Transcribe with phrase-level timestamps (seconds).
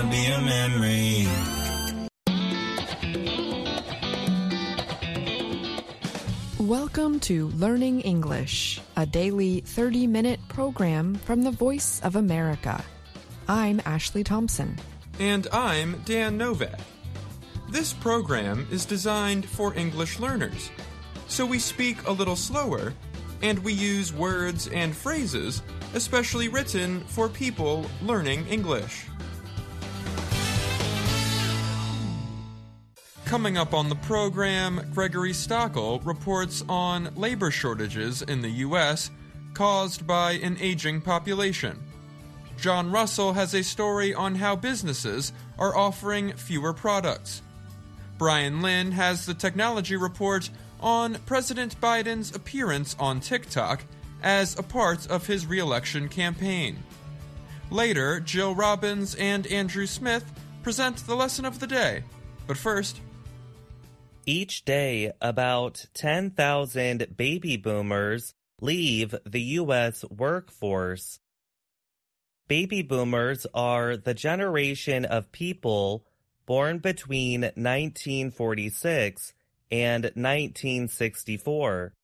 [0.00, 1.28] gonna be a memory.
[6.58, 12.82] Welcome to Learning English, a daily 30 minute program from the Voice of America.
[13.48, 14.78] I'm Ashley Thompson.
[15.18, 16.80] And I'm Dan Novak.
[17.68, 20.70] This program is designed for English learners,
[21.28, 22.94] so we speak a little slower
[23.42, 25.62] and we use words and phrases
[25.94, 29.06] especially written for people learning English.
[33.30, 39.12] Coming up on the program, Gregory Stachel reports on labor shortages in the U.S.
[39.54, 41.78] caused by an aging population.
[42.58, 47.40] John Russell has a story on how businesses are offering fewer products.
[48.18, 50.50] Brian Lynn has the technology report
[50.80, 53.84] on President Biden's appearance on TikTok
[54.24, 56.82] as a part of his reelection campaign.
[57.70, 60.24] Later, Jill Robbins and Andrew Smith
[60.64, 62.02] present the lesson of the day.
[62.48, 63.00] But first,
[64.26, 70.04] each day, about 10,000 baby boomers leave the U.S.
[70.10, 71.20] workforce.
[72.48, 76.04] Baby boomers are the generation of people
[76.46, 79.32] born between 1946
[79.70, 81.94] and 1964.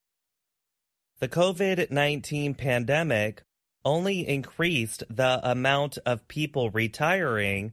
[1.18, 3.42] The COVID 19 pandemic
[3.84, 7.72] only increased the amount of people retiring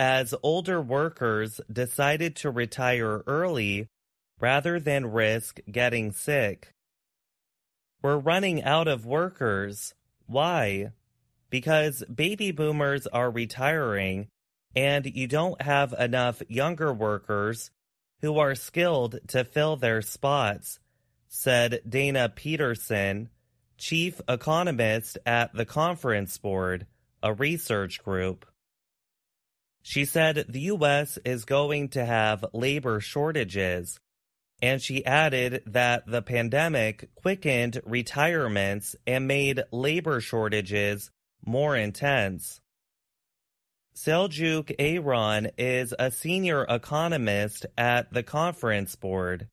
[0.00, 3.86] as older workers decided to retire early
[4.40, 6.72] rather than risk getting sick.
[8.00, 9.92] We're running out of workers.
[10.26, 10.92] Why?
[11.50, 14.28] Because baby boomers are retiring
[14.74, 17.70] and you don't have enough younger workers
[18.22, 20.78] who are skilled to fill their spots,
[21.28, 23.28] said Dana Peterson,
[23.76, 26.86] chief economist at the Conference Board,
[27.22, 28.46] a research group.
[29.82, 31.18] She said the U.S.
[31.24, 33.98] is going to have labor shortages,
[34.60, 41.10] and she added that the pandemic quickened retirements and made labor shortages
[41.44, 42.60] more intense.
[43.94, 49.48] Selcuk Eren is a senior economist at the Conference Board.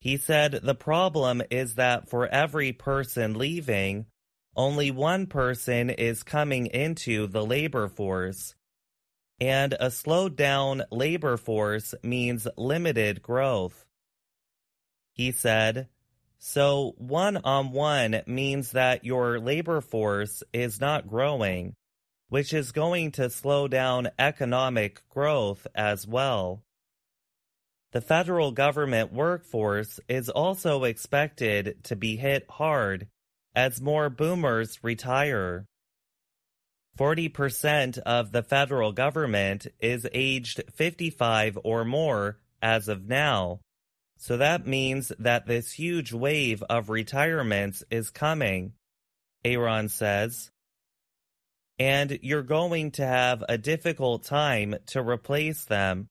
[0.00, 4.06] He said the problem is that for every person leaving,
[4.56, 8.54] only one person is coming into the labor force
[9.40, 13.84] and a slowed down labor force means limited growth.
[15.12, 15.88] He said,
[16.38, 21.74] so one on one means that your labor force is not growing,
[22.28, 26.62] which is going to slow down economic growth as well.
[27.92, 33.06] The federal government workforce is also expected to be hit hard
[33.54, 35.64] as more boomers retire.
[36.98, 43.60] 40% of the federal government is aged 55 or more as of now.
[44.16, 48.72] So that means that this huge wave of retirements is coming,
[49.44, 50.50] Eren says.
[51.78, 56.06] And you're going to have a difficult time to replace them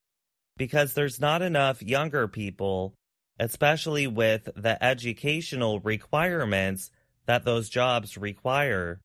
[0.58, 2.94] because there's not enough younger people,
[3.40, 6.92] especially with the educational requirements
[7.26, 9.00] that those jobs require.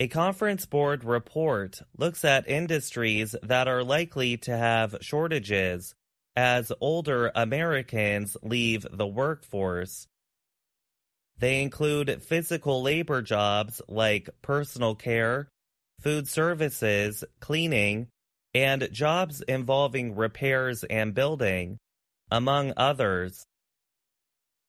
[0.00, 5.96] A conference board report looks at industries that are likely to have shortages
[6.36, 10.06] as older Americans leave the workforce.
[11.38, 15.48] They include physical labor jobs like personal care,
[16.00, 18.06] food services, cleaning,
[18.54, 21.76] and jobs involving repairs and building,
[22.30, 23.44] among others.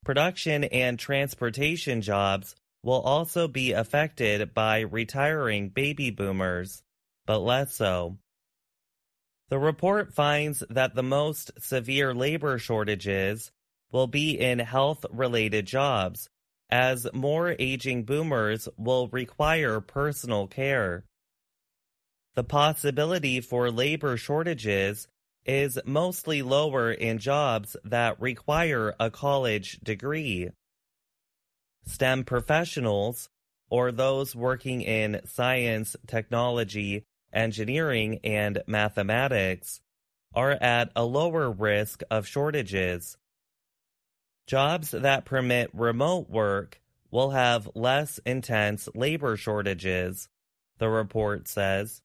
[0.04, 6.82] Production and transportation jobs will also be affected by retiring baby boomers,
[7.26, 8.18] but less so.
[9.50, 13.50] The report finds that the most severe labor shortages
[13.90, 16.28] will be in health related jobs,
[16.70, 21.04] as more aging boomers will require personal care.
[22.36, 25.08] The possibility for labor shortages
[25.44, 30.50] is mostly lower in jobs that require a college degree.
[31.84, 33.28] STEM professionals,
[33.68, 39.80] or those working in science, technology, engineering, and mathematics,
[40.34, 43.16] are at a lower risk of shortages.
[44.46, 46.80] Jobs that permit remote work
[47.10, 50.28] will have less intense labor shortages,
[50.78, 52.02] the report says.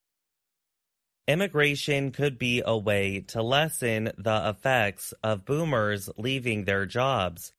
[1.27, 7.51] Immigration could be a way to lessen the effects of boomers leaving their jobs,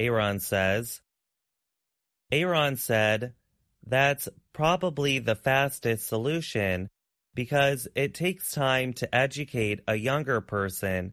[0.00, 1.02] Eren says.
[2.32, 3.34] Eren said,
[3.86, 6.88] That's probably the fastest solution
[7.34, 11.12] because it takes time to educate a younger person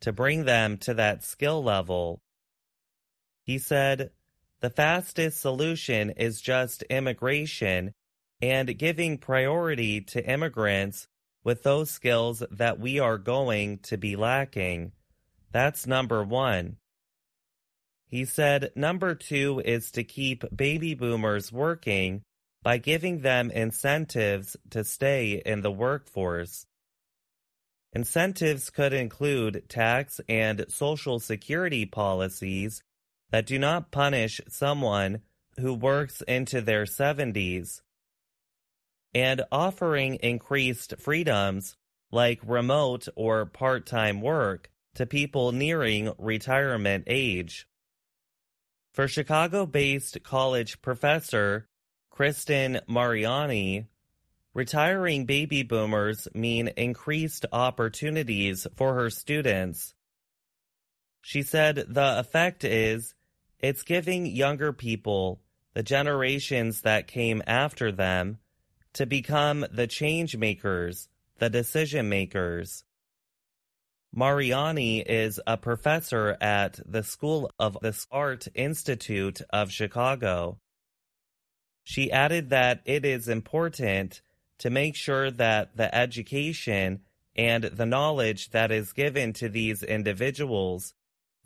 [0.00, 2.20] to bring them to that skill level.
[3.44, 4.10] He said,
[4.60, 7.92] the fastest solution is just immigration
[8.42, 11.08] and giving priority to immigrants
[11.42, 14.92] with those skills that we are going to be lacking.
[15.52, 16.76] That's number one.
[18.10, 22.22] He said number two is to keep baby boomers working
[22.60, 26.66] by giving them incentives to stay in the workforce.
[27.92, 32.82] Incentives could include tax and social security policies
[33.30, 35.22] that do not punish someone
[35.58, 37.80] who works into their 70s,
[39.14, 41.76] and offering increased freedoms
[42.10, 47.66] like remote or part time work to people nearing retirement age.
[48.92, 51.68] For Chicago based college professor
[52.10, 53.86] Kristen Mariani,
[54.52, 59.94] retiring baby boomers mean increased opportunities for her students.
[61.22, 63.14] She said the effect is
[63.60, 65.40] it's giving younger people,
[65.74, 68.38] the generations that came after them,
[68.94, 71.08] to become the change makers,
[71.38, 72.84] the decision makers.
[74.12, 80.58] Mariani is a professor at the School of the Art Institute of Chicago.
[81.84, 84.20] She added that it is important
[84.58, 87.00] to make sure that the education
[87.36, 90.92] and the knowledge that is given to these individuals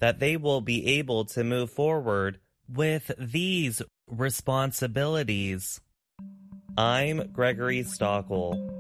[0.01, 5.81] that they will be able to move forward with these responsibilities.
[6.77, 8.74] I'm Gregory Stachel.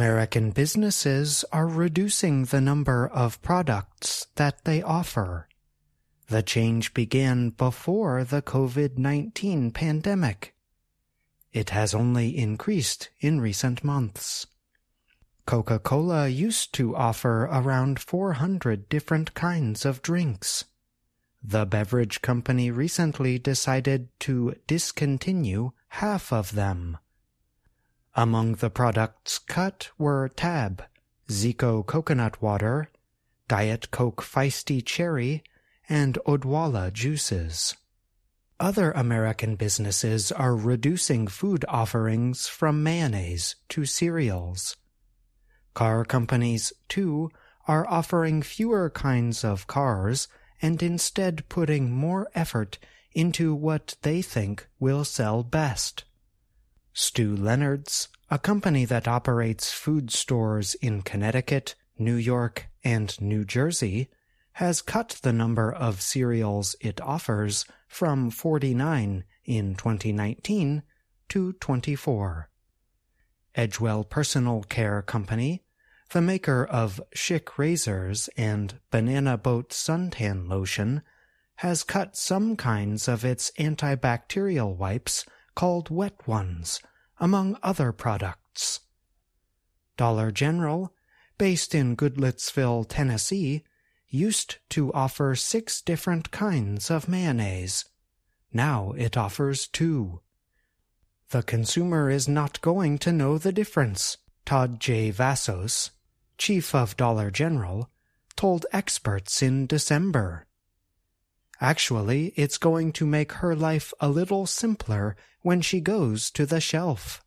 [0.00, 5.46] American businesses are reducing the number of products that they offer.
[6.28, 10.54] The change began before the COVID-19 pandemic.
[11.52, 14.46] It has only increased in recent months.
[15.44, 20.64] Coca-Cola used to offer around 400 different kinds of drinks.
[21.42, 26.96] The beverage company recently decided to discontinue half of them.
[28.14, 30.82] Among the products cut were Tab,
[31.28, 32.88] Zico coconut water,
[33.46, 35.44] Diet Coke Feisty Cherry,
[35.88, 37.76] and Odwalla juices.
[38.58, 44.76] Other American businesses are reducing food offerings from mayonnaise to cereals.
[45.72, 47.30] Car companies, too,
[47.66, 50.28] are offering fewer kinds of cars
[50.60, 52.78] and instead putting more effort
[53.12, 56.04] into what they think will sell best.
[56.92, 64.08] Stew Leonard's, a company that operates food stores in Connecticut, New York, and New Jersey,
[64.54, 70.82] has cut the number of cereals it offers from 49 in 2019
[71.28, 72.50] to 24.
[73.56, 75.64] Edgewell Personal Care Company,
[76.10, 81.02] the maker of Schick razors and Banana Boat suntan lotion,
[81.56, 86.80] has cut some kinds of its antibacterial wipes called wet ones,
[87.18, 88.80] among other products.
[89.96, 90.94] Dollar General,
[91.38, 93.64] based in Goodlettsville, Tennessee,
[94.08, 97.84] used to offer six different kinds of mayonnaise.
[98.52, 100.20] Now it offers two.
[101.30, 105.12] The consumer is not going to know the difference, Todd J.
[105.12, 105.90] Vasos,
[106.38, 107.88] chief of Dollar General,
[108.34, 110.46] told experts in December.
[111.60, 116.60] Actually, it's going to make her life a little simpler when she goes to the
[116.60, 117.22] shelf.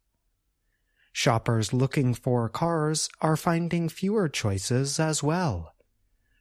[1.12, 5.74] Shoppers looking for cars are finding fewer choices as well.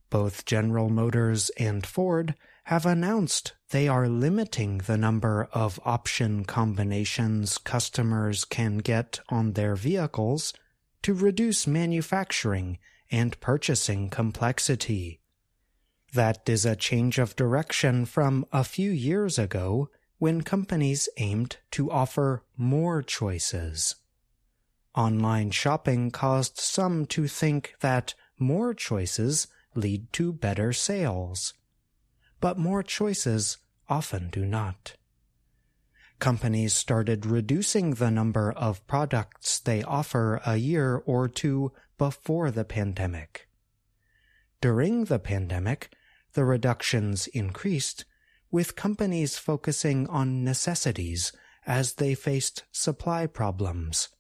[0.09, 7.59] Both General Motors and Ford have announced they are limiting the number of option combinations
[7.59, 10.55] customers can get on their vehicles
[11.03, 12.79] to reduce manufacturing
[13.11, 15.21] and purchasing complexity.
[16.15, 19.89] That is a change of direction from a few years ago
[20.23, 23.97] when companies aimed to offer more choices.
[24.95, 31.55] Online shopping caused some to think that more choices lead to better sales.
[32.41, 34.95] But more choices often do not.
[36.21, 42.65] Companies started reducing the number of products they offer a year or two before the
[42.65, 43.49] pandemic.
[44.61, 45.93] During the pandemic,
[46.35, 48.05] the reductions increased
[48.53, 51.33] with companies focusing on necessities
[51.67, 54.11] as they faced supply problems.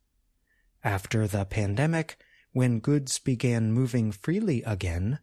[0.83, 2.17] After the pandemic,
[2.53, 5.21] when goods began moving freely again,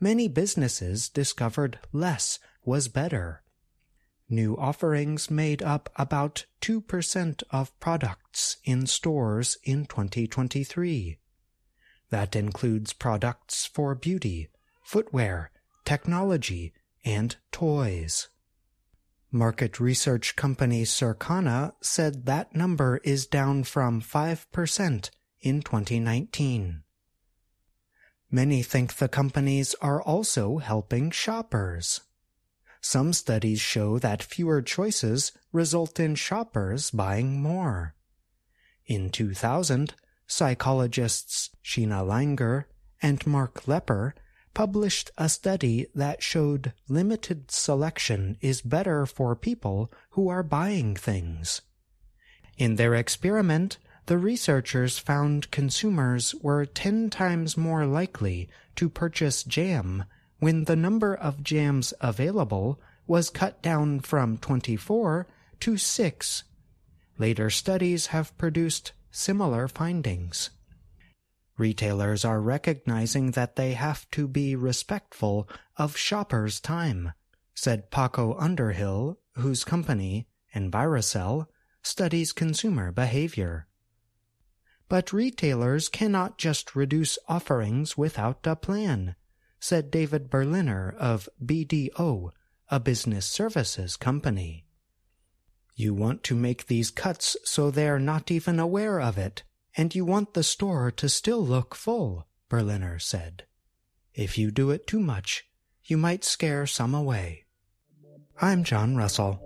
[0.00, 3.42] many businesses discovered less was better.
[4.28, 11.18] New offerings made up about 2% of products in stores in 2023.
[12.10, 14.48] That includes products for beauty,
[14.82, 15.52] footwear,
[15.84, 16.72] technology,
[17.04, 18.28] and toys.
[19.36, 26.82] Market research company Circana said that number is down from 5% in 2019.
[28.30, 32.00] Many think the companies are also helping shoppers.
[32.80, 37.94] Some studies show that fewer choices result in shoppers buying more.
[38.86, 39.94] In 2000,
[40.26, 42.64] psychologists Sheena Iyengar
[43.02, 44.14] and Mark Lepper
[44.56, 51.60] published a study that showed limited selection is better for people who are buying things.
[52.56, 60.04] In their experiment, the researchers found consumers were 10 times more likely to purchase jam
[60.38, 65.26] when the number of jams available was cut down from 24
[65.60, 66.44] to 6.
[67.18, 70.48] Later studies have produced similar findings.
[71.58, 77.12] Retailers are recognizing that they have to be respectful of shoppers' time,
[77.54, 81.46] said Paco Underhill, whose company, Envirosell,
[81.82, 83.68] studies consumer behavior.
[84.88, 89.16] But retailers cannot just reduce offerings without a plan,
[89.58, 92.30] said David Berliner of BDO,
[92.68, 94.66] a business services company.
[95.74, 99.42] You want to make these cuts so they're not even aware of it,
[99.76, 103.44] and you want the store to still look full, Berliner said.
[104.14, 105.44] If you do it too much,
[105.84, 107.44] you might scare some away.
[108.40, 109.40] I'm John Russell.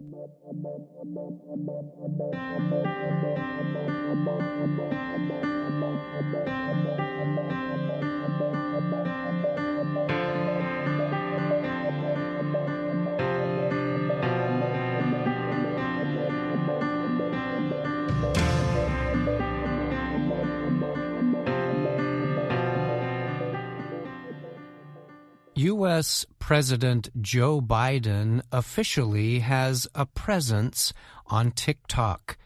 [25.81, 26.27] U.S.
[26.39, 30.93] President Joe Biden officially has a presence
[31.29, 32.37] on TikTok,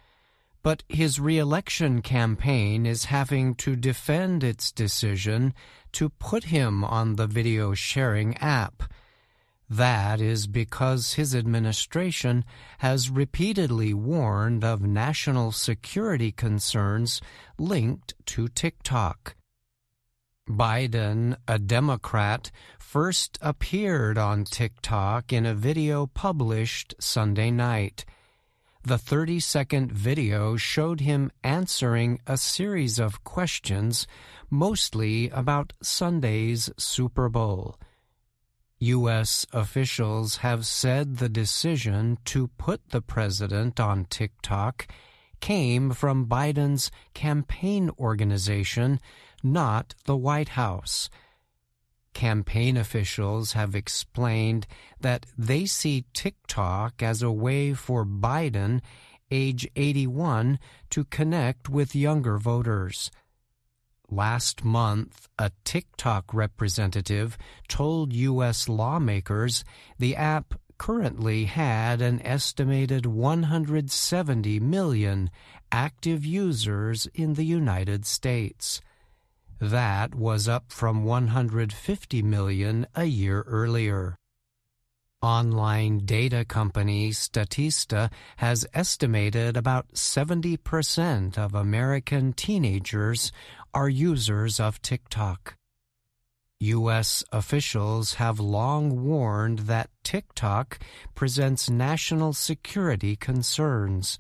[0.63, 5.53] but his reelection campaign is having to defend its decision
[5.91, 8.85] to put him on the video sharing app.
[9.69, 12.45] That is because his administration
[12.79, 17.21] has repeatedly warned of national security concerns
[17.59, 19.35] linked to TikTok.
[20.49, 28.05] Biden, a Democrat, first appeared on TikTok in a video published Sunday night.
[28.83, 34.07] The 30 second video showed him answering a series of questions,
[34.51, 37.79] mostly about Sunday's Super Bowl.
[38.81, 39.47] U.S.
[39.55, 44.87] officials have said the decision to put the president on TikTok
[45.45, 48.99] came from Biden's campaign organization
[49.43, 51.11] not the White House.
[52.15, 54.67] Campaign officials have explained
[55.03, 58.81] that they see TikTok as a way for Biden,
[59.31, 60.59] age 81,
[60.89, 63.11] to connect with younger voters.
[64.11, 67.37] Last month, a TikTok representative
[67.69, 68.67] told U.S.
[68.67, 69.63] lawmakers
[69.99, 75.31] the app currently had an estimated 170 million
[75.71, 78.81] active users in the United States.
[79.61, 84.17] That was up from 150 million a year earlier.
[85.23, 93.33] Online data company Statista has estimated about 70% of American teenagers
[93.73, 95.57] are users of TikTok.
[96.65, 97.23] U.S.
[97.33, 100.79] officials have long warned that TikTok
[101.15, 104.19] presents national security concerns.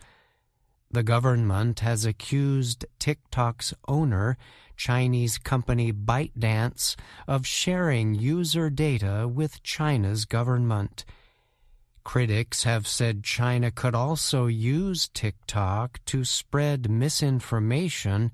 [0.90, 4.36] The government has accused TikTok's owner,
[4.76, 6.96] Chinese company ByteDance,
[7.26, 11.04] of sharing user data with China's government.
[12.04, 18.30] Critics have said China could also use TikTok to spread misinformation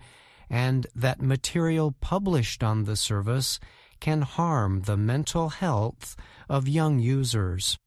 [0.50, 3.60] and that material published on the service
[4.00, 6.16] can harm the mental health
[6.48, 7.78] of young users.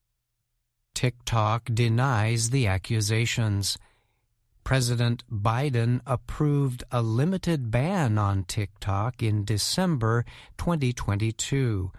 [0.94, 3.78] TikTok denies the accusations.
[4.64, 10.24] President Biden approved a limited ban on TikTok in December
[10.58, 11.92] 2022.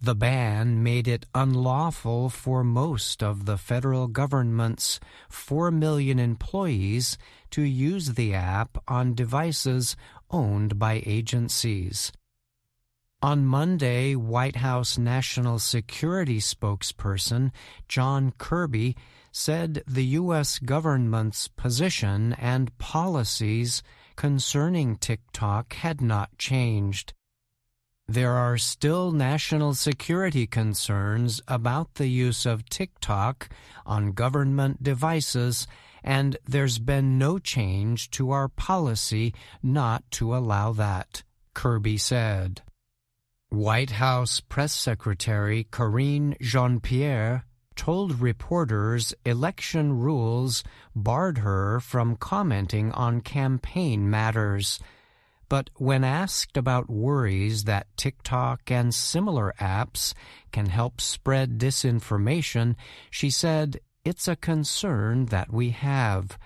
[0.00, 7.18] The ban made it unlawful for most of the federal government's 4 million employees
[7.50, 9.96] to use the app on devices
[10.30, 12.12] owned by agencies.
[13.20, 17.50] On Monday, White House National Security spokesperson
[17.88, 18.96] John Kirby
[19.32, 20.60] said the U.S.
[20.60, 23.82] government's position and policies
[24.14, 27.12] concerning TikTok had not changed.
[28.06, 33.48] There are still national security concerns about the use of TikTok
[33.84, 35.66] on government devices,
[36.04, 42.62] and there's been no change to our policy not to allow that, Kirby said.
[43.50, 50.62] White House Press Secretary Karine Jean Pierre told reporters election rules
[50.94, 54.78] barred her from commenting on campaign matters.
[55.48, 60.12] But when asked about worries that TikTok and similar apps
[60.52, 62.76] can help spread disinformation,
[63.10, 66.36] she said, It's a concern that we have.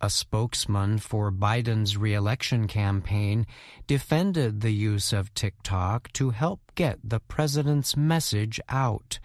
[0.00, 3.46] A spokesman for Biden's reelection campaign
[3.86, 9.18] defended the use of TikTok to help get the president's message out.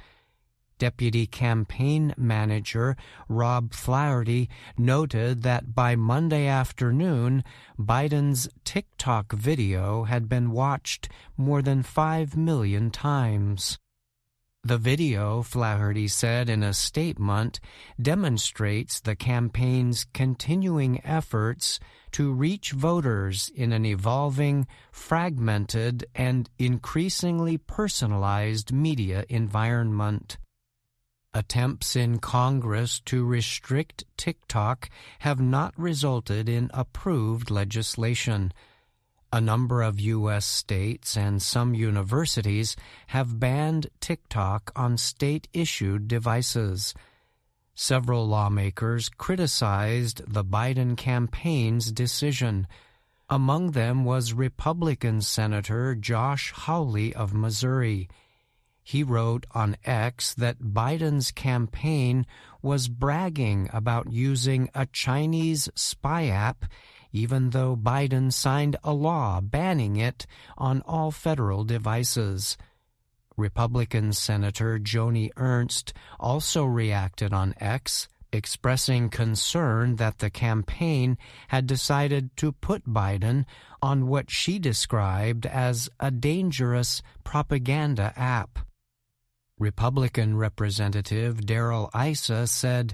[0.78, 2.96] Deputy Campaign Manager
[3.28, 7.44] Rob Flaherty noted that by Monday afternoon,
[7.78, 13.78] Biden's TikTok video had been watched more than 5 million times.
[14.70, 17.60] The video, Flaherty said in a statement,
[18.00, 21.80] demonstrates the campaign's continuing efforts
[22.12, 30.38] to reach voters in an evolving, fragmented, and increasingly personalized media environment.
[31.34, 38.54] Attempts in Congress to restrict TikTok have not resulted in approved legislation.
[39.32, 40.44] A number of U.S.
[40.44, 42.76] states and some universities
[43.08, 46.96] have banned TikTok on state issued devices.
[47.76, 52.68] Several lawmakers criticized the Biden campaign's decision.
[53.30, 58.10] Among them was Republican Senator Josh Hawley of Missouri.
[58.82, 62.26] He wrote on X that Biden's campaign
[62.64, 66.66] was bragging about using a Chinese spy app,
[67.12, 70.26] even though Biden signed a law banning it
[70.58, 72.58] on all federal devices.
[73.38, 81.18] Republican Senator Joni Ernst also reacted on X, expressing concern that the campaign
[81.48, 83.46] had decided to put Biden
[83.82, 88.60] on what she described as a dangerous propaganda app.
[89.58, 92.94] Republican Representative Darrell Issa said,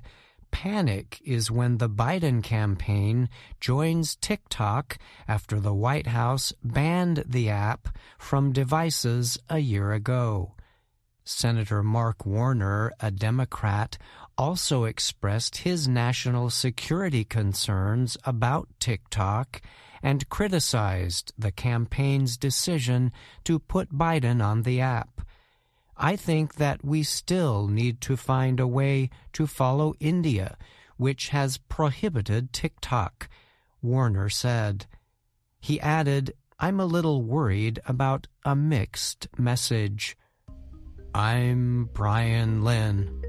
[0.55, 3.27] Panic is when the Biden campaign
[3.59, 10.53] joins TikTok after the White House banned the app from devices a year ago.
[11.25, 13.97] Senator Mark Warner, a Democrat,
[14.37, 19.61] also expressed his national security concerns about TikTok
[20.01, 23.11] and criticized the campaign's decision
[23.43, 25.19] to put Biden on the app.
[25.97, 30.57] I think that we still need to find a way to follow India,
[30.97, 33.29] which has prohibited TikTok,
[33.81, 34.87] Warner said.
[35.59, 40.17] He added, I'm a little worried about a mixed message.
[41.13, 43.21] I'm Brian Lynn.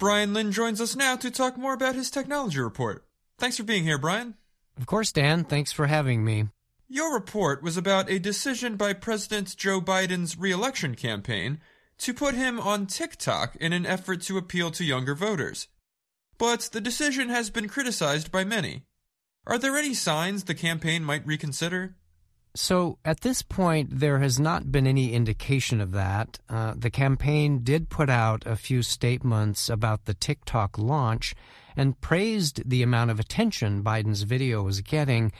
[0.00, 3.04] Brian Lynn joins us now to talk more about his technology report.
[3.38, 4.34] Thanks for being here, Brian.
[4.78, 5.44] Of course, Dan.
[5.44, 6.48] Thanks for having me.
[6.88, 11.60] Your report was about a decision by President Joe Biden's reelection campaign
[11.98, 15.68] to put him on TikTok in an effort to appeal to younger voters.
[16.38, 18.84] But the decision has been criticized by many.
[19.46, 21.96] Are there any signs the campaign might reconsider?
[22.54, 26.40] So at this point, there has not been any indication of that.
[26.48, 31.34] Uh, the campaign did put out a few statements about the TikTok launch
[31.76, 35.32] and praised the amount of attention Biden's video was getting.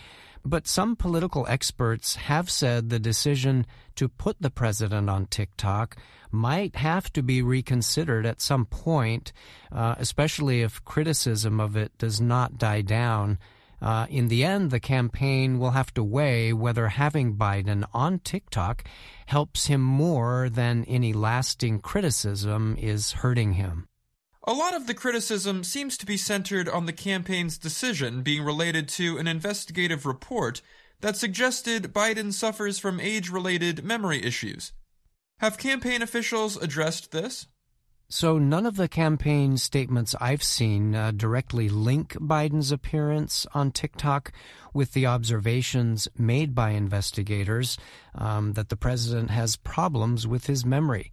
[0.45, 5.97] But some political experts have said the decision to put the president on TikTok
[6.31, 9.33] might have to be reconsidered at some point,
[9.73, 13.39] uh, especially if criticism of it does not die down.
[13.83, 18.85] Uh, in the end, the campaign will have to weigh whether having Biden on TikTok
[19.27, 23.89] helps him more than any lasting criticism is hurting him.
[24.45, 28.89] A lot of the criticism seems to be centered on the campaign's decision being related
[28.91, 30.63] to an investigative report
[31.01, 34.73] that suggested Biden suffers from age related memory issues.
[35.39, 37.47] Have campaign officials addressed this?
[38.13, 44.33] So, none of the campaign statements I've seen uh, directly link Biden's appearance on TikTok
[44.75, 47.79] with the observations made by investigators
[48.17, 51.13] um, that the president has problems with his memory.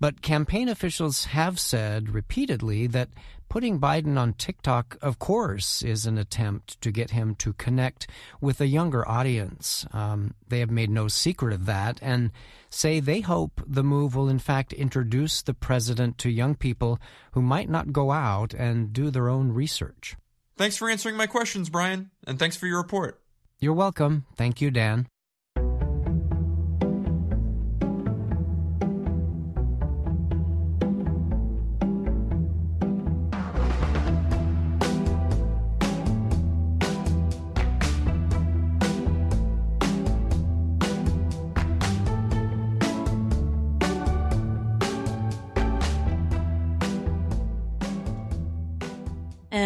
[0.00, 3.10] But campaign officials have said repeatedly that
[3.52, 8.06] putting Biden on TikTok, of course, is an attempt to get him to connect
[8.40, 9.84] with a younger audience.
[9.92, 12.30] Um, they have made no secret of that and
[12.70, 16.98] say they hope the move will, in fact, introduce the president to young people
[17.32, 20.16] who might not go out and do their own research.
[20.56, 23.20] Thanks for answering my questions, Brian, and thanks for your report.
[23.60, 24.24] You're welcome.
[24.34, 25.08] Thank you, Dan.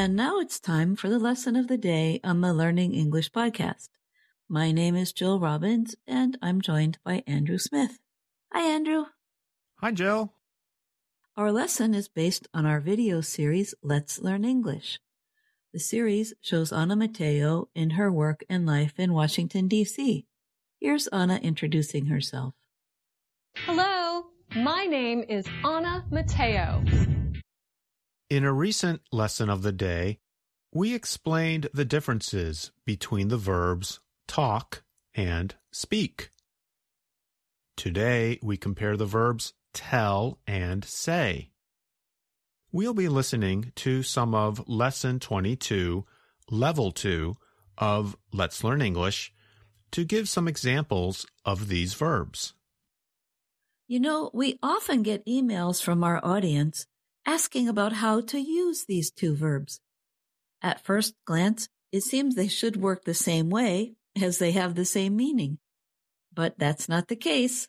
[0.06, 3.88] And now it's time for the lesson of the day on the Learning English podcast.
[4.48, 7.98] My name is Jill Robbins, and I'm joined by Andrew Smith.
[8.52, 9.06] Hi, Andrew.
[9.80, 10.32] Hi, Jill.
[11.36, 15.00] Our lesson is based on our video series, Let's Learn English.
[15.72, 20.24] The series shows Anna Mateo in her work and life in Washington, D.C.
[20.78, 22.54] Here's Anna introducing herself.
[23.56, 26.84] Hello, my name is Anna Mateo.
[28.28, 30.18] In a recent lesson of the day,
[30.74, 34.82] we explained the differences between the verbs talk
[35.14, 36.32] and speak.
[37.76, 41.50] Today, we compare the verbs tell and say.
[42.72, 46.04] We'll be listening to some of Lesson 22,
[46.50, 47.36] Level 2
[47.78, 49.32] of Let's Learn English
[49.92, 52.54] to give some examples of these verbs.
[53.86, 56.88] You know, we often get emails from our audience
[57.26, 59.80] asking about how to use these two verbs.
[60.62, 64.84] At first glance, it seems they should work the same way as they have the
[64.84, 65.58] same meaning.
[66.32, 67.68] But that's not the case.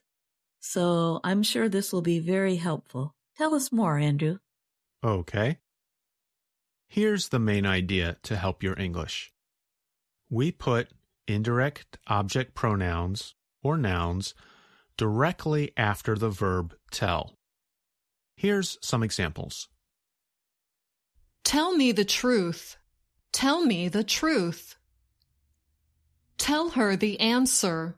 [0.60, 3.16] So I'm sure this will be very helpful.
[3.38, 4.38] Tell us more, Andrew.
[5.04, 5.60] Okay.
[6.88, 9.32] Here's the main idea to help your English.
[10.30, 10.90] We put
[11.28, 14.34] indirect object pronouns or nouns
[14.98, 17.37] directly after the verb tell.
[18.38, 19.68] Here's some examples.
[21.44, 22.78] Tell me the truth.
[23.34, 24.76] Tell me the truth.
[26.38, 27.98] Tell her the answer.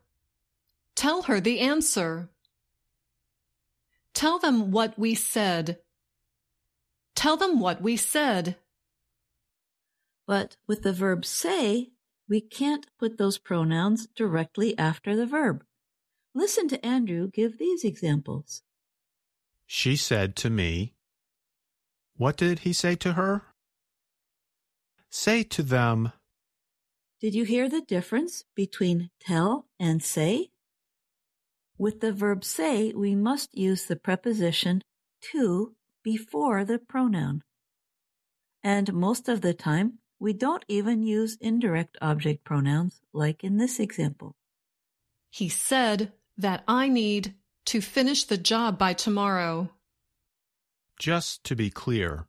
[0.95, 2.30] Tell her the answer.
[4.13, 5.80] Tell them what we said.
[7.15, 8.56] Tell them what we said.
[10.25, 11.89] But with the verb say,
[12.30, 15.65] we can't put those pronouns directly after the verb.
[16.34, 18.62] Listen to Andrew give these examples.
[19.71, 20.95] She said to me,
[22.17, 23.43] What did he say to her?
[25.12, 26.12] Say to them,
[27.21, 30.49] Did you hear the difference between tell and say?
[31.77, 34.82] With the verb say, we must use the preposition
[35.32, 37.43] to before the pronoun.
[38.63, 43.79] And most of the time, we don't even use indirect object pronouns like in this
[43.79, 44.36] example.
[45.29, 47.36] He said that I need
[47.69, 49.69] to finish the job by tomorrow.
[50.97, 52.25] Just to be clear,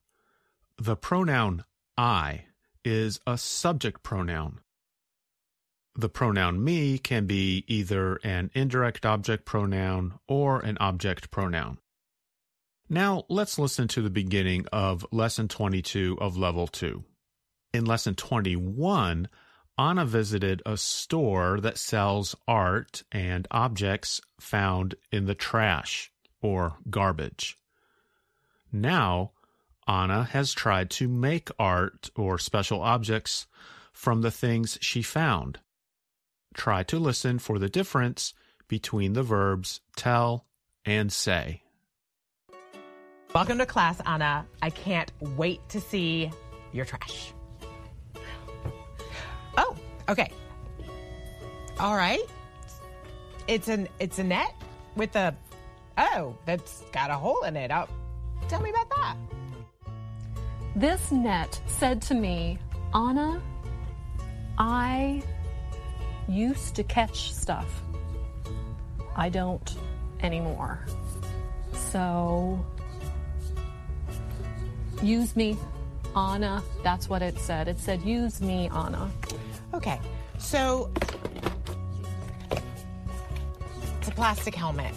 [0.77, 1.65] the pronoun
[1.97, 2.45] I
[2.85, 4.61] is a subject pronoun.
[5.97, 11.79] The pronoun me can be either an indirect object pronoun or an object pronoun.
[12.91, 17.03] Now let's listen to the beginning of Lesson 22 of Level 2.
[17.73, 19.27] In Lesson 21,
[19.81, 26.13] Anna visited a store that sells art and objects found in the trash
[26.43, 27.59] or garbage.
[28.71, 29.31] Now,
[29.89, 33.47] Anna has tried to make art or special objects
[33.95, 35.61] from the things she found.
[36.53, 38.35] Try to listen for the difference
[38.69, 40.45] between the verbs tell
[40.85, 41.63] and say.
[43.35, 44.45] Welcome to class, Anna.
[44.61, 46.31] I can't wait to see
[46.71, 47.33] your trash.
[50.11, 50.33] Okay.
[51.79, 52.25] All right.
[53.47, 54.53] It's an it's a net
[54.97, 55.35] with a
[55.97, 57.71] oh that's got a hole in it.
[57.71, 57.89] Oh,
[58.49, 59.17] tell me about that.
[60.75, 62.59] This net said to me,
[62.93, 63.41] Anna,
[64.59, 65.23] I
[66.29, 67.83] used to catch stuff.
[69.15, 69.77] I don't
[70.23, 70.85] anymore.
[71.73, 72.65] So
[75.03, 75.57] use me,
[76.17, 76.63] Anna.
[76.83, 77.69] That's what it said.
[77.69, 79.11] It said, use me, Anna.
[79.81, 79.99] Okay,
[80.37, 80.91] so
[83.99, 84.93] it's a plastic helmet.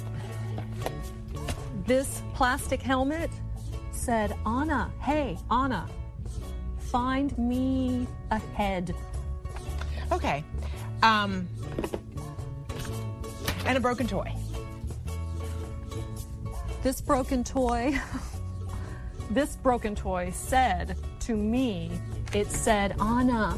[1.88, 3.30] This plastic helmet
[3.94, 5.88] said, Anna, hey, Anna,
[6.80, 8.94] find me a head.
[10.12, 10.44] Okay.
[11.02, 11.48] Um,
[13.66, 14.36] and a broken toy.
[16.82, 17.98] This broken toy,
[19.30, 21.90] this broken toy said to me,
[22.34, 23.58] it said, Anna,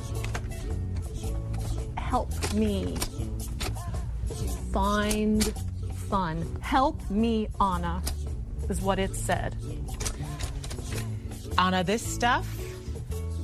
[2.16, 2.96] help me
[4.72, 5.44] find
[6.10, 6.46] fun.
[6.62, 8.02] Help me, Anna,
[8.70, 9.54] is what it said.
[11.58, 12.48] Anna, this stuff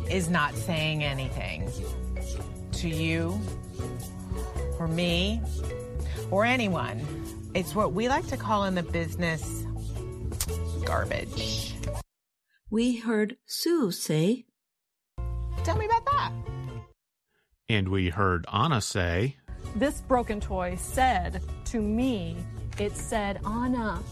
[0.09, 1.69] is not saying anything
[2.71, 3.37] to you
[4.79, 5.41] or me
[6.29, 7.05] or anyone.
[7.53, 9.65] It's what we like to call in the business
[10.85, 11.75] garbage.
[12.69, 14.45] We heard Sue say,
[15.65, 16.00] Tell me about that.
[17.71, 19.37] And we heard Anna say,
[19.77, 22.35] This broken toy said to me,
[22.77, 24.03] it said, Anna.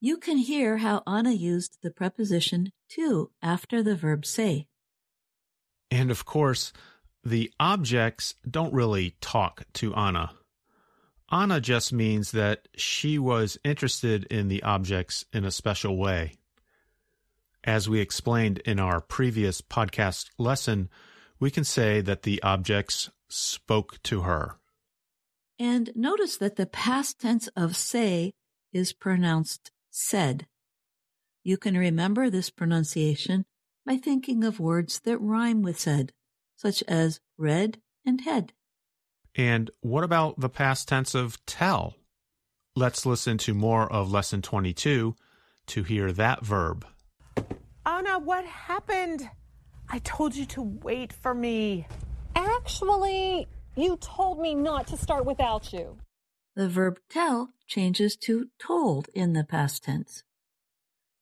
[0.00, 4.66] You can hear how Anna used the preposition to after the verb say.
[5.88, 6.72] and of course,
[7.22, 10.32] the objects don't really talk to Anna.
[11.30, 16.32] Anna just means that she was interested in the objects in a special way.
[17.62, 20.90] As we explained in our previous podcast lesson,
[21.44, 24.56] we can say that the objects spoke to her.
[25.58, 28.32] And notice that the past tense of say
[28.72, 30.46] is pronounced said.
[31.42, 33.44] You can remember this pronunciation
[33.84, 36.14] by thinking of words that rhyme with said,
[36.56, 38.54] such as read and head.
[39.34, 41.94] And what about the past tense of tell?
[42.74, 45.14] Let's listen to more of lesson 22
[45.66, 46.86] to hear that verb.
[47.84, 49.28] Anna, what happened?
[49.88, 51.86] I told you to wait for me.
[52.34, 55.98] Actually, you told me not to start without you.
[56.56, 60.22] The verb tell changes to told in the past tense.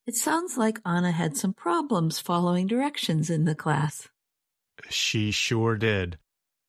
[0.06, 4.08] It sounds like Anna had some problems following directions in the class.
[4.90, 6.18] She sure did.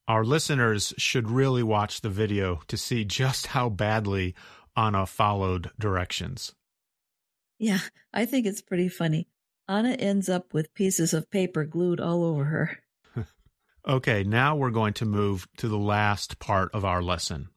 [0.06, 4.34] Our listeners should really watch the video to see just how badly
[4.76, 6.54] Anna followed directions.
[7.58, 7.80] Yeah,
[8.12, 9.28] I think it's pretty funny.
[9.68, 12.78] Anna ends up with pieces of paper glued all over her.
[13.86, 17.48] Okay, now we're going to move to the last part of our lesson.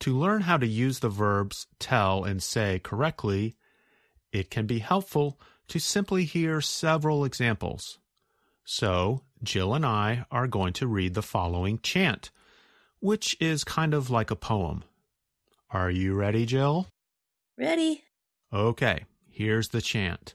[0.00, 3.54] To learn how to use the verbs tell and say correctly,
[4.32, 8.00] it can be helpful to simply hear several examples.
[8.64, 12.32] So, Jill and I are going to read the following chant,
[12.98, 14.82] which is kind of like a poem.
[15.70, 16.88] Are you ready, Jill?
[17.56, 18.02] Ready?
[18.52, 20.34] Okay, here's the chant.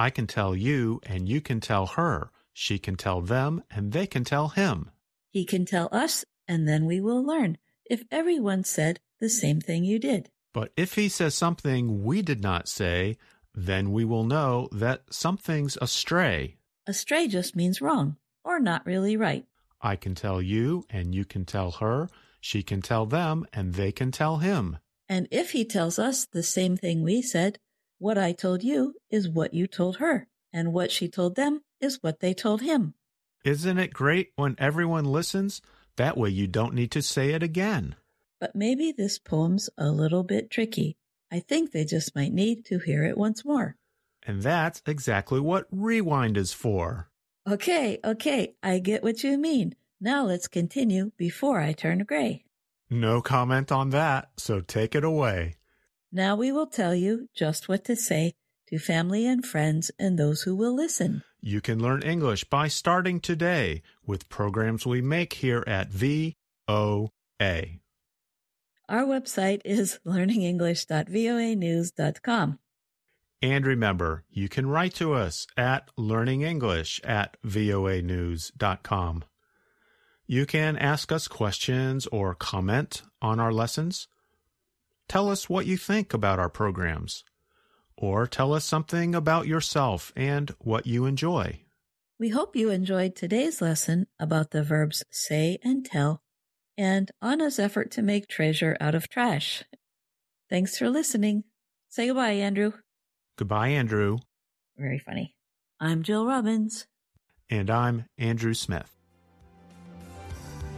[0.00, 2.30] I can tell you, and you can tell her.
[2.54, 4.90] She can tell them, and they can tell him.
[5.28, 9.84] He can tell us, and then we will learn if everyone said the same thing
[9.84, 10.30] you did.
[10.54, 13.18] But if he says something we did not say,
[13.54, 16.56] then we will know that something's astray.
[16.86, 19.44] Astray just means wrong, or not really right.
[19.82, 22.08] I can tell you, and you can tell her.
[22.40, 24.78] She can tell them, and they can tell him.
[25.10, 27.58] And if he tells us the same thing we said,
[28.00, 32.02] what I told you is what you told her, and what she told them is
[32.02, 32.94] what they told him.
[33.44, 35.60] Isn't it great when everyone listens?
[35.96, 37.96] That way you don't need to say it again.
[38.40, 40.96] But maybe this poem's a little bit tricky.
[41.30, 43.76] I think they just might need to hear it once more.
[44.26, 47.10] And that's exactly what rewind is for.
[47.46, 49.74] Okay, okay, I get what you mean.
[50.00, 52.44] Now let's continue before I turn gray.
[52.88, 55.56] No comment on that, so take it away.
[56.12, 58.32] Now we will tell you just what to say
[58.68, 61.22] to family and friends and those who will listen.
[61.40, 66.30] You can learn English by starting today with programs we make here at VOA.
[68.88, 72.58] Our website is learningenglish.voanews.com.
[73.42, 79.24] And remember, you can write to us at learningenglish at voanews.com.
[80.26, 84.08] You can ask us questions or comment on our lessons.
[85.10, 87.24] Tell us what you think about our programs.
[87.96, 91.62] Or tell us something about yourself and what you enjoy.
[92.20, 96.22] We hope you enjoyed today's lesson about the verbs say and tell
[96.78, 99.64] and Anna's effort to make treasure out of trash.
[100.48, 101.42] Thanks for listening.
[101.88, 102.74] Say goodbye, Andrew.
[103.34, 104.18] Goodbye, Andrew.
[104.78, 105.34] Very funny.
[105.80, 106.86] I'm Jill Robbins.
[107.50, 108.96] And I'm Andrew Smith.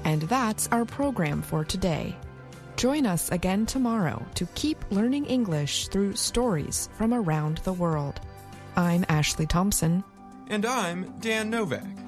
[0.04, 2.16] And that's our program for today.
[2.76, 8.20] Join us again tomorrow to keep learning English through stories from around the world.
[8.76, 10.02] I'm Ashley Thompson.
[10.48, 12.01] And I'm Dan Novak.